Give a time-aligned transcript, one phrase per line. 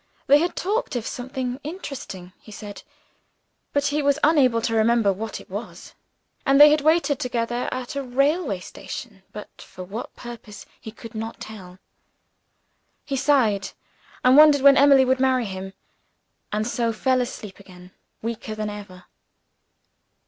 [0.25, 2.81] They had talked of something interesting, he said
[3.71, 5.93] but he was unable to remember what it was.
[6.43, 11.13] And they had waited together at a railway station but for what purpose he could
[11.13, 11.77] not tell.
[13.05, 13.73] He sighed
[14.23, 15.73] and wondered when Emily would marry him
[16.51, 17.91] and so fell asleep again,
[18.23, 19.05] weaker than ever.